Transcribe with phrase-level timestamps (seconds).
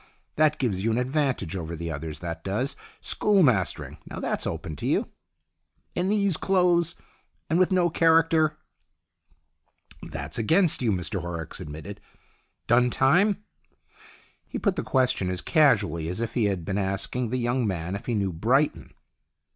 [0.35, 2.75] That gives you an advantage over the others, that does.
[3.01, 5.09] School mastering, now that's open to you.""
[5.95, 6.95] In these clothes?
[7.51, 8.57] And with no character?""
[10.01, 12.01] That's against you," Mr Horrocks admitted.
[12.65, 13.43] "Done time?"
[14.47, 17.93] He put the question as casually as if he had been asking the young man
[17.95, 18.95] if he knew Brighton.